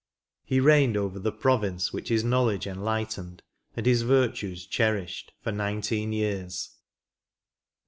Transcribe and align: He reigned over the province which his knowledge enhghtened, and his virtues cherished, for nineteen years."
He 0.43 0.59
reigned 0.59 0.97
over 0.97 1.19
the 1.19 1.31
province 1.31 1.93
which 1.93 2.09
his 2.09 2.23
knowledge 2.23 2.65
enhghtened, 2.65 3.41
and 3.75 3.85
his 3.85 4.01
virtues 4.01 4.65
cherished, 4.65 5.31
for 5.43 5.51
nineteen 5.51 6.11
years." 6.11 6.71